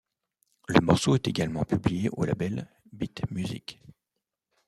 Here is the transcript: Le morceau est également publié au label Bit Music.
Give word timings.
Le 0.67 0.81
morceau 0.81 1.13
est 1.13 1.27
également 1.27 1.63
publié 1.63 2.09
au 2.13 2.25
label 2.25 2.67
Bit 2.91 3.21
Music. 3.29 3.83